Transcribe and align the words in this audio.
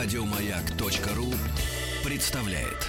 Радиомаяк.ру 0.00 1.26
представляет. 2.04 2.86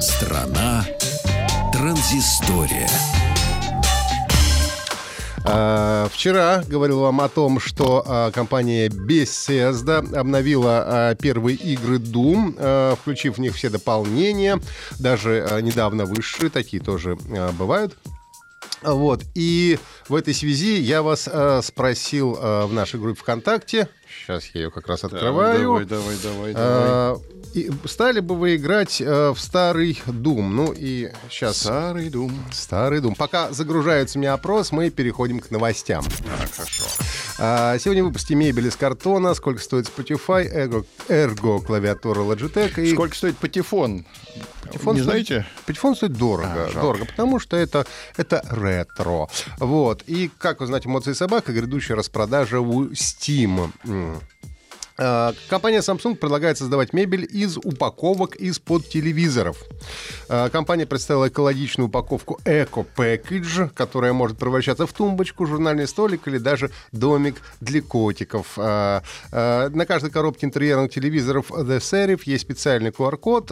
Страна 0.00 0.86
транзистория. 1.72 2.88
А, 5.44 6.08
Вчера 6.12 6.62
говорил 6.68 7.00
вам 7.00 7.20
о 7.20 7.28
том, 7.28 7.58
что 7.58 8.04
а, 8.06 8.30
компания 8.30 8.86
Bethesda 8.86 10.16
обновила 10.16 10.84
а, 10.86 11.14
первые 11.16 11.56
игры 11.56 11.96
Doom, 11.96 12.54
а, 12.58 12.94
включив 12.94 13.38
в 13.38 13.40
них 13.40 13.56
все 13.56 13.70
дополнения, 13.70 14.60
даже 15.00 15.44
а, 15.50 15.60
недавно 15.60 16.04
высшие, 16.04 16.48
такие 16.48 16.80
тоже 16.80 17.18
а, 17.36 17.50
бывают. 17.50 17.98
Вот, 18.82 19.24
и 19.34 19.78
в 20.08 20.14
этой 20.14 20.34
связи 20.34 20.78
я 20.78 21.02
вас 21.02 21.28
а, 21.30 21.60
спросил 21.62 22.38
а, 22.40 22.66
в 22.66 22.72
нашей 22.72 23.00
группе 23.00 23.20
ВКонтакте, 23.20 23.88
сейчас 24.08 24.44
я 24.54 24.62
ее 24.62 24.70
как 24.70 24.86
раз 24.88 25.04
открываю, 25.04 25.60
Давай, 25.62 25.84
давай, 25.84 26.16
давай, 26.22 26.52
давай. 26.52 26.54
а, 26.56 27.16
и 27.54 27.70
стали 27.86 28.20
бы 28.20 28.36
вы 28.36 28.56
играть 28.56 29.02
а, 29.04 29.32
в 29.32 29.40
старый 29.40 30.00
Doom? 30.06 30.48
Ну 30.48 30.74
и 30.76 31.10
сейчас... 31.30 31.58
Старый 31.58 32.08
дум. 32.10 32.32
Старый 32.52 33.00
Doom. 33.00 33.14
Пока 33.16 33.52
загружается 33.52 34.18
у 34.18 34.20
меня 34.20 34.34
опрос, 34.34 34.72
мы 34.72 34.90
переходим 34.90 35.40
к 35.40 35.50
новостям. 35.50 36.04
Так, 36.04 36.50
хорошо. 36.54 36.84
А, 37.38 37.78
Сегодня 37.78 38.02
в 38.02 38.06
выпуске 38.08 38.34
мебель 38.34 38.66
из 38.66 38.76
картона, 38.76 39.34
сколько 39.34 39.60
стоит 39.62 39.86
Spotify, 39.86 40.52
Ergo, 40.52 40.84
Ergo 41.08 41.60
клавиатура 41.64 42.20
Logitech. 42.20 42.80
И 42.82 42.92
Сколько 42.92 43.14
стоит 43.16 43.36
патефон? 43.38 44.04
Патефон 44.62 44.96
Не 44.96 45.02
стоит- 45.02 45.26
знаете? 45.28 45.46
Патефон 45.66 45.96
стоит 45.96 46.12
дорого, 46.12 46.52
А, 46.66 46.70
жалко. 46.70 46.80
дорого, 46.80 47.04
потому 47.06 47.38
что 47.40 47.56
это, 47.56 47.86
это 48.16 48.42
ретро. 48.50 49.28
Вот. 49.58 50.02
И, 50.06 50.30
как 50.38 50.60
вы 50.60 50.66
знаете, 50.66 50.88
эмоции 50.88 51.12
собака, 51.14 51.52
грядущая 51.52 51.96
распродажа 51.96 52.60
у 52.60 52.86
Steam. 52.90 53.70
М. 53.98 54.14
А, 54.14 54.20
Компания 54.98 55.78
Samsung 55.78 56.16
предлагает 56.16 56.58
создавать 56.58 56.92
мебель 56.92 57.24
из 57.30 57.56
упаковок 57.56 58.34
из-под 58.34 58.88
телевизоров. 58.88 59.62
А, 60.28 60.50
Компания 60.50 60.86
представила 60.86 61.28
экологичную 61.28 61.86
упаковку 61.86 62.40
Eco 62.44 62.84
Package, 62.96 63.70
которая 63.74 64.12
может 64.12 64.38
превращаться 64.38 64.88
в 64.88 64.92
тумбочку, 64.92 65.46
журнальный 65.46 65.86
столик 65.86 66.26
или 66.26 66.38
даже 66.38 66.72
домик 66.90 67.36
для 67.60 67.80
котиков. 67.80 68.54
А, 68.56 69.02
На 69.30 69.86
каждой 69.86 70.10
коробке 70.10 70.46
интерьерных 70.46 70.90
телевизоров 70.92 71.52
The 71.52 71.78
Serif 71.78 72.22
есть 72.24 72.42
специальный 72.42 72.90
QR-код. 72.90 73.50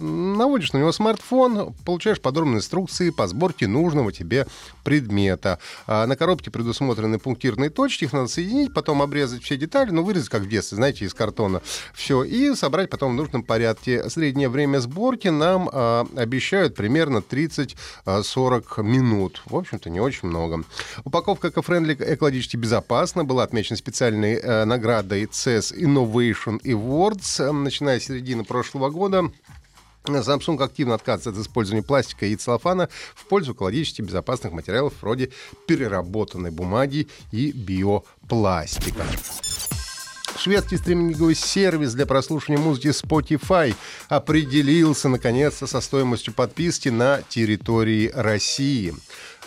Наводишь 0.00 0.72
на 0.72 0.78
него 0.78 0.92
смартфон, 0.92 1.74
получаешь 1.84 2.22
подробные 2.22 2.58
инструкции 2.58 3.10
по 3.10 3.26
сборке 3.26 3.66
нужного 3.66 4.12
тебе 4.12 4.46
предмета. 4.82 5.58
На 5.86 6.16
коробке 6.16 6.50
предусмотрены 6.50 7.18
пунктирные 7.18 7.68
точки, 7.68 8.04
их 8.04 8.14
надо 8.14 8.28
соединить, 8.28 8.72
потом 8.72 9.02
обрезать 9.02 9.42
все 9.42 9.58
детали, 9.58 9.90
ну, 9.90 10.02
вырезать 10.02 10.30
как 10.30 10.42
в 10.42 10.48
детстве, 10.48 10.78
знаете, 10.86 11.04
из 11.04 11.14
картона. 11.14 11.62
Все, 11.94 12.22
и 12.22 12.54
собрать 12.54 12.90
потом 12.90 13.12
в 13.12 13.14
нужном 13.16 13.42
порядке. 13.42 14.08
Среднее 14.08 14.48
время 14.48 14.78
сборки 14.78 15.26
нам 15.26 15.68
а, 15.72 16.06
обещают 16.16 16.76
примерно 16.76 17.18
30-40 17.18 18.84
минут. 18.84 19.42
В 19.46 19.56
общем-то, 19.56 19.90
не 19.90 20.00
очень 20.00 20.28
много. 20.28 20.62
Упаковка 21.04 21.48
эко-френдли 21.48 21.96
экологически 21.98 22.56
безопасна. 22.56 23.24
Была 23.24 23.42
отмечена 23.42 23.76
специальной 23.76 24.34
э, 24.34 24.64
наградой 24.64 25.24
CES 25.24 25.76
Innovation 25.76 26.60
Awards, 26.62 27.42
э, 27.42 27.50
начиная 27.50 27.98
с 27.98 28.04
середины 28.04 28.44
прошлого 28.44 28.90
года. 28.90 29.32
Samsung 30.04 30.62
активно 30.62 30.94
отказывается 30.94 31.30
от 31.30 31.44
использования 31.44 31.82
пластика 31.82 32.26
и 32.26 32.36
целлофана 32.36 32.88
в 33.16 33.24
пользу 33.26 33.54
экологически 33.54 34.02
безопасных 34.02 34.52
материалов 34.52 34.94
вроде 35.00 35.32
переработанной 35.66 36.52
бумаги 36.52 37.08
и 37.32 37.50
биопластика. 37.50 39.04
Шведский 40.46 40.76
стриминговый 40.76 41.34
сервис 41.34 41.92
для 41.94 42.06
прослушивания 42.06 42.62
музыки 42.62 42.86
Spotify 42.86 43.74
определился, 44.08 45.08
наконец-то, 45.08 45.66
со 45.66 45.80
стоимостью 45.80 46.34
подписки 46.34 46.88
на 46.88 47.20
территории 47.28 48.12
России. 48.14 48.94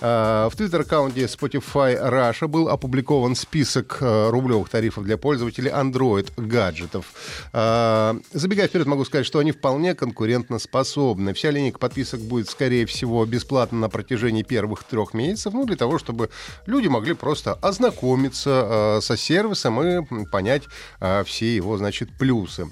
А, 0.01 0.49
В 0.49 0.55
твиттер-аккаунте 0.55 1.25
Spotify 1.25 1.99
Russia 2.01 2.47
был 2.47 2.69
опубликован 2.69 3.35
список 3.35 3.97
э, 3.99 4.29
рублевых 4.29 4.69
тарифов 4.69 5.03
для 5.03 5.17
пользователей 5.17 5.71
Android-гаджетов. 5.71 7.05
А, 7.51 8.17
Забегая 8.31 8.67
вперед, 8.67 8.87
могу 8.87 9.03
сказать, 9.05 9.25
что 9.25 9.39
они 9.39 9.51
вполне 9.51 9.95
конкурентоспособны. 9.95 11.33
Вся 11.33 11.51
линейка 11.51 11.79
подписок 11.79 12.21
будет, 12.21 12.49
скорее 12.49 12.85
всего, 12.85 13.25
бесплатна 13.25 13.79
на 13.79 13.89
протяжении 13.89 14.43
первых 14.43 14.83
трех 14.83 15.13
месяцев, 15.13 15.53
ну, 15.53 15.65
для 15.65 15.75
того, 15.75 15.97
чтобы 15.97 16.29
люди 16.65 16.87
могли 16.87 17.13
просто 17.13 17.53
ознакомиться 17.53 18.97
э, 18.99 19.01
со 19.01 19.17
сервисом 19.17 19.81
и 19.81 20.25
понять 20.25 20.63
все 21.25 21.55
его, 21.55 21.77
значит, 21.77 22.09
плюсы. 22.17 22.67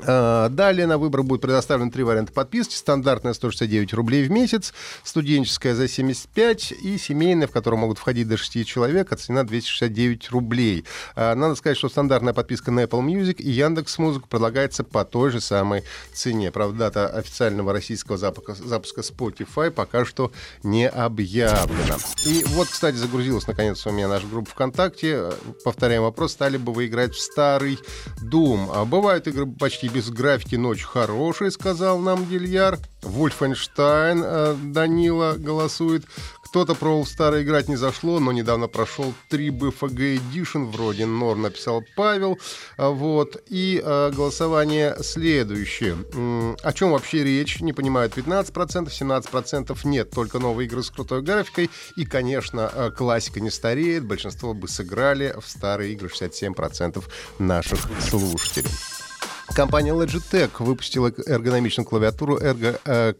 А, 0.00 0.48
Далее 0.48 0.86
на 0.86 0.98
выбор 0.98 1.22
будет 1.22 1.40
предоставлен 1.40 1.90
три 1.90 2.02
варианта 2.02 2.32
подписки. 2.32 2.74
Стандартная 2.74 3.32
169 3.32 3.94
рублей 3.94 4.24
в 4.24 4.30
месяц, 4.30 4.72
студенческая 5.02 5.74
за 5.74 5.88
75 5.88 6.72
и 6.72 6.98
семейная, 6.98 7.46
в 7.46 7.50
которую 7.50 7.80
могут 7.80 7.98
входить 7.98 8.28
до 8.28 8.36
6 8.36 8.66
человек, 8.66 9.12
оценена 9.12 9.46
269 9.46 10.30
рублей. 10.30 10.84
А, 11.14 11.34
Надо 11.34 11.54
сказать, 11.54 11.78
что 11.78 11.88
стандартная 11.88 12.32
подписка 12.32 12.70
на 12.70 12.80
Apple 12.80 13.04
Music 13.04 13.36
и 13.36 13.50
Яндекс 13.50 13.98
Музыку 13.98 14.28
предлагается 14.28 14.84
по 14.84 15.04
той 15.04 15.30
же 15.30 15.40
самой 15.40 15.84
цене. 16.12 16.50
Правда, 16.50 16.78
дата 16.78 17.06
официального 17.08 17.72
российского 17.72 18.18
запуска, 18.18 18.54
запуска 18.54 19.00
Spotify 19.02 19.70
пока 19.70 20.04
что 20.04 20.32
не 20.62 20.88
объявлена. 20.88 21.96
И 22.26 22.44
вот, 22.48 22.68
кстати, 22.68 22.96
загрузилась 22.96 23.46
наконец 23.46 23.86
у 23.86 23.90
меня 23.90 24.08
наша 24.08 24.26
группа 24.26 24.50
ВКонтакте. 24.50 25.30
Повторяем 25.64 26.02
вопрос, 26.02 26.32
стали 26.32 26.56
бы 26.56 26.72
вы 26.72 26.86
играть 26.86 27.14
в 27.14 27.20
старый 27.20 27.78
Doom? 28.22 28.70
А 28.72 28.84
Бывают 28.84 29.26
игры 29.26 29.46
почти 29.46 29.83
без 29.88 30.10
графики, 30.10 30.56
но 30.56 30.68
очень 30.68 30.86
хорошие, 30.86 31.50
сказал 31.50 31.98
нам 31.98 32.26
Дильяр. 32.28 32.78
Вольфенштайн 33.02 34.22
э, 34.24 34.54
Данила 34.72 35.34
голосует. 35.36 36.04
Кто-то 36.54 36.74
в 36.74 37.04
старое 37.08 37.42
играть 37.42 37.68
не 37.68 37.74
зашло, 37.74 38.20
но 38.20 38.30
недавно 38.30 38.68
прошел 38.68 39.12
3 39.28 39.48
BFG 39.50 40.20
Edition, 40.20 40.70
вроде 40.70 41.04
норм, 41.04 41.42
написал 41.42 41.82
Павел. 41.96 42.38
А, 42.76 42.90
Вот. 42.90 43.42
И 43.48 43.82
э, 43.84 44.12
голосование 44.14 44.96
следующее. 45.02 45.96
М, 46.12 46.56
О 46.62 46.72
чем 46.72 46.92
вообще 46.92 47.24
речь? 47.24 47.60
Не 47.60 47.72
понимают 47.72 48.16
15%, 48.16 48.88
17% 48.88 49.76
нет. 49.84 50.10
Только 50.10 50.38
новые 50.38 50.68
игры 50.68 50.84
с 50.84 50.90
крутой 50.90 51.22
графикой. 51.22 51.70
И, 51.96 52.04
конечно, 52.04 52.70
э, 52.72 52.90
классика 52.92 53.40
не 53.40 53.50
стареет. 53.50 54.04
Большинство 54.04 54.54
бы 54.54 54.68
сыграли 54.68 55.34
в 55.40 55.48
старые 55.50 55.92
игры 55.92 56.08
67% 56.08 57.02
наших 57.40 57.80
слушателей. 58.08 58.70
Компания 59.52 59.92
Logitech 59.92 60.50
выпустила 60.58 61.12
эргономичную 61.26 61.86
клавиатуру 61.86 62.38
Ergo 62.38 62.80
э, 62.84 63.12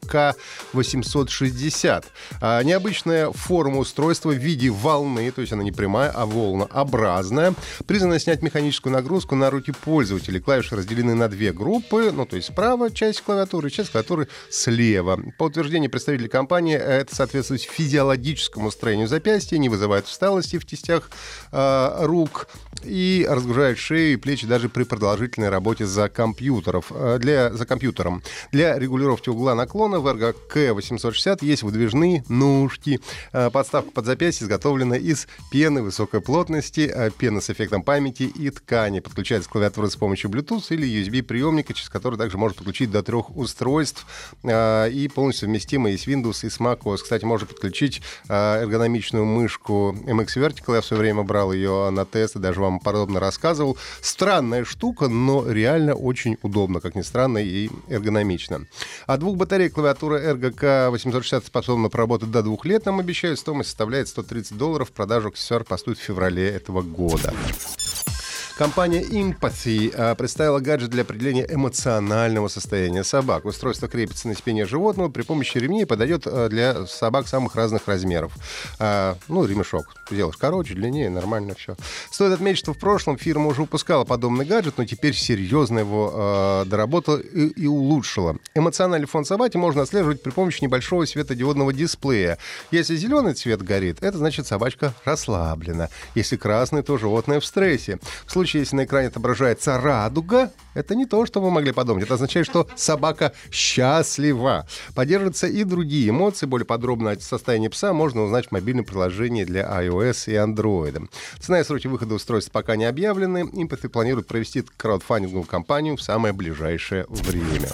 K860. 0.72 2.04
А, 2.40 2.62
Необычная 2.62 3.30
форма 3.30 3.78
устройства 3.78 4.30
в 4.30 4.36
виде 4.38 4.70
волны, 4.70 5.30
то 5.30 5.42
есть 5.42 5.52
она 5.52 5.62
не 5.62 5.70
прямая, 5.70 6.10
а 6.10 6.24
волнообразная, 6.24 7.54
призвана 7.86 8.18
снять 8.18 8.42
механическую 8.42 8.92
нагрузку 8.92 9.36
на 9.36 9.50
руки 9.50 9.72
пользователей. 9.72 10.40
Клавиши 10.40 10.74
разделены 10.74 11.14
на 11.14 11.28
две 11.28 11.52
группы, 11.52 12.10
ну 12.12 12.24
то 12.24 12.36
есть 12.36 12.48
справа 12.48 12.90
часть 12.90 13.20
клавиатуры, 13.20 13.70
часть 13.70 13.92
клавиатуры 13.92 14.28
слева. 14.50 15.20
По 15.38 15.44
утверждению 15.44 15.90
представителей 15.90 16.28
компании, 16.28 16.76
это 16.76 17.14
соответствует 17.14 17.62
физиологическому 17.62 18.70
строению 18.70 19.08
запястья, 19.08 19.58
не 19.58 19.68
вызывает 19.68 20.06
усталости 20.06 20.58
в 20.58 20.64
кистях 20.64 21.10
э, 21.52 21.96
рук 22.06 22.48
и 22.82 23.26
разгружает 23.28 23.78
шею 23.78 24.14
и 24.14 24.16
плечи 24.16 24.46
даже 24.46 24.68
при 24.68 24.84
продолжительной 24.84 25.48
работе 25.48 25.86
за 25.86 26.08
компьютеров, 26.14 26.90
э, 26.90 27.18
для, 27.18 27.52
за 27.52 27.66
компьютером. 27.66 28.22
Для 28.52 28.78
регулировки 28.78 29.28
угла 29.28 29.54
наклона 29.54 30.00
в 30.00 30.06
Ergo 30.06 30.34
K860 30.52 31.38
есть 31.44 31.62
выдвижные 31.62 32.24
ножки. 32.28 33.00
Э, 33.32 33.50
Подставка 33.50 33.90
под 33.90 34.06
запястье 34.06 34.44
изготовлена 34.44 34.96
из 34.96 35.26
пены 35.50 35.82
высокой 35.82 36.20
плотности, 36.20 36.90
э, 36.92 37.10
пены 37.10 37.40
с 37.40 37.50
эффектом 37.50 37.82
памяти 37.82 38.22
и 38.22 38.50
ткани. 38.50 39.00
Подключается 39.00 39.48
к 39.48 39.52
клавиатуре 39.52 39.90
с 39.90 39.96
помощью 39.96 40.30
Bluetooth 40.30 40.64
или 40.70 40.86
USB-приемника, 40.86 41.74
через 41.74 41.90
который 41.90 42.18
также 42.18 42.38
можно 42.38 42.54
подключить 42.56 42.90
до 42.90 43.02
трех 43.02 43.36
устройств 43.36 44.06
и 44.44 45.10
полностью 45.14 45.46
совместимо 45.46 45.90
и 45.90 45.96
с 45.96 46.06
Windows, 46.06 46.46
и 46.46 46.50
с 46.50 46.60
macOS. 46.60 46.98
Кстати, 46.98 47.24
можно 47.24 47.46
подключить 47.46 48.02
эргономичную 48.28 49.24
мышку 49.24 49.96
MX 50.06 50.26
Vertical. 50.36 50.74
Я 50.74 50.80
в 50.80 50.86
свое 50.86 51.00
время 51.02 51.22
брал 51.22 51.52
ее 51.52 51.90
на 51.90 52.04
тест 52.04 52.36
и 52.36 52.38
даже 52.38 52.60
вам 52.60 52.78
подробно 52.78 53.20
рассказывал. 53.20 53.76
Странная 54.00 54.64
штука, 54.64 55.08
но 55.08 55.50
реально 55.50 55.94
очень 56.04 56.36
удобно, 56.42 56.80
как 56.80 56.94
ни 56.94 57.02
странно, 57.02 57.38
и 57.38 57.70
эргономично. 57.88 58.66
От 59.06 59.20
двух 59.20 59.36
батарей 59.36 59.70
клавиатура 59.70 60.20
Ergo 60.20 60.50
K860 60.50 61.46
способна 61.46 61.88
проработать 61.88 62.30
до 62.30 62.42
двух 62.42 62.64
лет, 62.66 62.84
нам 62.84 63.00
обещают. 63.00 63.38
Стоимость 63.38 63.70
составляет 63.70 64.08
130 64.08 64.56
долларов. 64.56 64.92
Продажу 64.92 65.28
аксессуар 65.28 65.64
поступит 65.64 65.98
в 65.98 66.02
феврале 66.02 66.48
этого 66.48 66.82
года. 66.82 67.32
Компания 68.56 69.02
Empathy 69.02 69.92
а, 69.96 70.14
представила 70.14 70.60
гаджет 70.60 70.90
для 70.90 71.02
определения 71.02 71.44
эмоционального 71.50 72.46
состояния 72.46 73.02
собак. 73.02 73.46
Устройство 73.46 73.88
крепится 73.88 74.28
на 74.28 74.34
спине 74.34 74.64
животного 74.64 75.08
при 75.08 75.22
помощи 75.22 75.58
ремней 75.58 75.82
и 75.82 75.84
подойдет 75.86 76.22
а, 76.26 76.48
для 76.48 76.86
собак 76.86 77.26
самых 77.26 77.56
разных 77.56 77.88
размеров. 77.88 78.32
А, 78.78 79.16
ну, 79.26 79.44
ремешок. 79.44 79.96
Делаешь 80.08 80.36
короче, 80.36 80.74
длиннее, 80.74 81.10
нормально 81.10 81.56
все. 81.56 81.74
Стоит 82.12 82.32
отметить, 82.32 82.60
что 82.60 82.74
в 82.74 82.78
прошлом 82.78 83.18
фирма 83.18 83.48
уже 83.48 83.62
выпускала 83.62 84.04
подобный 84.04 84.44
гаджет, 84.44 84.74
но 84.76 84.84
теперь 84.84 85.14
серьезно 85.14 85.80
его 85.80 86.64
доработала 86.64 87.16
и, 87.16 87.48
и 87.48 87.66
улучшила. 87.66 88.36
Эмоциональный 88.54 89.08
фон 89.08 89.24
собаки 89.24 89.56
можно 89.56 89.82
отслеживать 89.82 90.22
при 90.22 90.30
помощи 90.30 90.62
небольшого 90.62 91.04
светодиодного 91.06 91.72
дисплея. 91.72 92.38
Если 92.70 92.94
зеленый 92.94 93.34
цвет 93.34 93.62
горит, 93.62 94.00
это 94.00 94.18
значит 94.18 94.46
собачка 94.46 94.94
расслаблена. 95.04 95.88
Если 96.14 96.36
красный, 96.36 96.84
то 96.84 96.98
животное 96.98 97.40
в 97.40 97.44
стрессе. 97.44 97.98
В 98.26 98.30
случае 98.30 98.43
случае, 98.44 98.60
если 98.60 98.76
на 98.76 98.84
экране 98.84 99.08
отображается 99.08 99.80
радуга, 99.80 100.52
это 100.74 100.94
не 100.94 101.06
то, 101.06 101.24
что 101.24 101.40
вы 101.40 101.50
могли 101.50 101.72
подумать. 101.72 102.04
Это 102.04 102.14
означает, 102.14 102.46
что 102.46 102.68
собака 102.76 103.32
счастлива. 103.50 104.66
Поддерживаются 104.94 105.46
и 105.46 105.64
другие 105.64 106.10
эмоции. 106.10 106.44
Более 106.44 106.66
подробно 106.66 107.12
о 107.12 107.20
состоянии 107.20 107.68
пса 107.68 107.94
можно 107.94 108.22
узнать 108.22 108.48
в 108.48 108.52
мобильном 108.52 108.84
приложении 108.84 109.44
для 109.44 109.62
iOS 109.62 110.30
и 110.30 110.34
Android. 110.34 111.08
Цена 111.40 111.60
и 111.60 111.64
сроки 111.64 111.86
выхода 111.86 112.14
устройств 112.14 112.52
пока 112.52 112.76
не 112.76 112.84
объявлены. 112.84 113.44
Empathy 113.44 113.88
планирует 113.88 114.26
провести 114.26 114.62
краудфандинговую 114.76 115.44
кампанию 115.44 115.96
в 115.96 116.02
самое 116.02 116.34
ближайшее 116.34 117.06
время. 117.08 117.70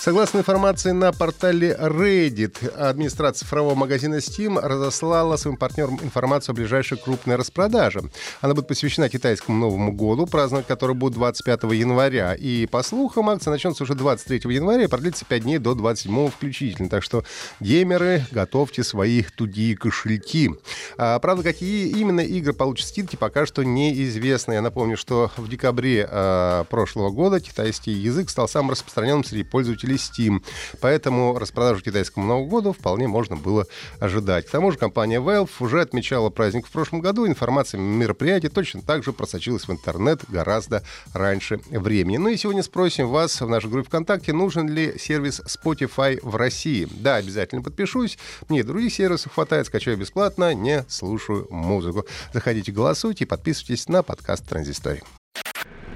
Согласно 0.00 0.38
информации 0.38 0.92
на 0.92 1.12
портале 1.12 1.76
Reddit, 1.78 2.74
администрация 2.74 3.40
цифрового 3.40 3.74
магазина 3.74 4.14
Steam 4.14 4.58
разослала 4.58 5.36
своим 5.36 5.58
партнерам 5.58 6.00
информацию 6.02 6.54
о 6.54 6.56
ближайшей 6.56 6.96
крупной 6.96 7.36
распродаже. 7.36 8.04
Она 8.40 8.54
будет 8.54 8.66
посвящена 8.66 9.10
китайскому 9.10 9.58
Новому 9.58 9.92
году, 9.92 10.24
праздновать 10.24 10.66
который 10.66 10.96
будет 10.96 11.12
25 11.12 11.64
января. 11.74 12.32
И, 12.32 12.64
по 12.64 12.82
слухам, 12.82 13.28
акция 13.28 13.50
начнется 13.50 13.82
уже 13.82 13.94
23 13.94 14.50
января 14.54 14.84
и 14.84 14.86
продлится 14.86 15.26
5 15.26 15.42
дней 15.42 15.58
до 15.58 15.74
27 15.74 16.30
включительно. 16.30 16.88
Так 16.88 17.02
что, 17.02 17.22
геймеры, 17.60 18.24
готовьте 18.30 18.82
свои 18.82 19.22
тугие 19.22 19.76
кошельки. 19.76 20.50
А, 20.96 21.18
правда, 21.18 21.42
какие 21.42 21.88
именно 21.88 22.20
игры 22.20 22.54
получат 22.54 22.88
скидки, 22.88 23.16
пока 23.16 23.44
что 23.44 23.64
неизвестно. 23.64 24.52
Я 24.52 24.62
напомню, 24.62 24.96
что 24.96 25.30
в 25.36 25.46
декабре 25.46 26.08
а, 26.10 26.64
прошлого 26.64 27.10
года 27.10 27.38
китайский 27.38 27.92
язык 27.92 28.30
стал 28.30 28.48
самым 28.48 28.70
распространенным 28.70 29.24
среди 29.24 29.42
пользователей 29.42 29.89
пользователей. 29.98 30.40
Поэтому 30.80 31.38
распродажу 31.38 31.82
китайскому 31.82 32.26
Новому 32.26 32.48
году 32.48 32.72
вполне 32.72 33.08
можно 33.08 33.36
было 33.36 33.66
ожидать. 33.98 34.46
К 34.46 34.50
тому 34.50 34.72
же 34.72 34.78
компания 34.78 35.20
Valve 35.20 35.50
уже 35.60 35.80
отмечала 35.80 36.30
праздник 36.30 36.66
в 36.66 36.70
прошлом 36.70 37.00
году. 37.00 37.26
Информация 37.26 37.78
о 37.78 37.82
мероприятии 37.82 38.48
точно 38.48 38.82
так 38.82 39.04
же 39.04 39.12
просочилась 39.12 39.66
в 39.66 39.72
интернет 39.72 40.22
гораздо 40.28 40.82
раньше 41.12 41.60
времени. 41.70 42.16
Ну 42.16 42.28
и 42.28 42.36
сегодня 42.36 42.62
спросим 42.62 43.08
вас 43.08 43.40
в 43.40 43.48
нашей 43.48 43.70
группе 43.70 43.88
ВКонтакте, 43.88 44.32
нужен 44.32 44.68
ли 44.68 44.98
сервис 44.98 45.40
Spotify 45.40 46.18
в 46.22 46.36
России. 46.36 46.88
Да, 46.90 47.16
обязательно 47.16 47.62
подпишусь. 47.62 48.18
Мне 48.48 48.62
других 48.62 48.92
сервисов 48.92 49.34
хватает, 49.34 49.66
скачаю 49.66 49.96
бесплатно, 49.96 50.54
не 50.54 50.84
слушаю 50.88 51.46
музыку. 51.50 52.04
Заходите, 52.32 52.72
голосуйте 52.72 53.24
и 53.24 53.26
подписывайтесь 53.26 53.88
на 53.88 54.02
подкаст 54.02 54.48
Транзистории. 54.48 55.02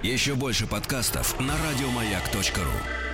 Еще 0.02 0.34
больше 0.34 0.66
подкастов 0.66 1.38
на 1.40 1.54
радиомаяк.ру 1.56 3.13